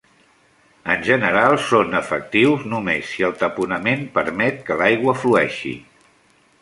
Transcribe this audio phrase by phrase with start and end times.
[0.93, 5.77] En general, són efectius només si el taponament permet que l'aigua flueixi.